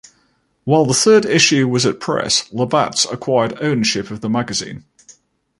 While 0.63 0.85
the 0.85 0.95
third 0.95 1.27
issue 1.27 1.67
was 1.67 1.85
at 1.85 1.99
press, 1.99 2.51
Labatt's 2.51 3.05
acquired 3.05 3.55
ownership 3.61 4.09
of 4.09 4.21
the 4.21 4.31
magazine. 4.31 4.83